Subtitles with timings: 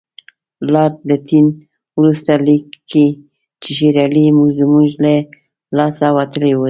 [0.73, 1.45] لارډ لیټن
[1.99, 3.07] وروسته لیکي
[3.61, 4.25] چې شېر علي
[4.59, 5.13] زموږ له
[5.77, 6.59] لاسه وتلی دی.